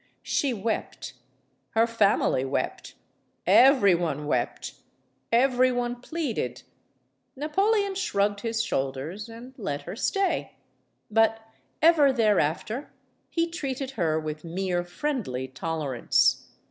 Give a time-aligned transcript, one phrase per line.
[0.23, 1.13] She wept.
[1.75, 2.95] Her family wept.
[3.45, 4.73] Every one wept.
[5.31, 6.63] Every one pleaded.
[7.35, 10.55] Napo leon shrugged his shoulders and let her stay.
[11.11, 11.41] But
[11.83, 12.89] ever thereafter
[13.29, 16.47] he treated her with mere friendly tol erance.